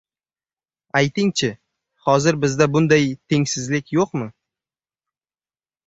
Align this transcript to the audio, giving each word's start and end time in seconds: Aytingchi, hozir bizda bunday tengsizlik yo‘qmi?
Aytingchi, 1.01 1.49
hozir 2.07 2.41
bizda 2.47 2.69
bunday 2.79 3.07
tengsizlik 3.35 3.97
yo‘qmi? 4.01 4.31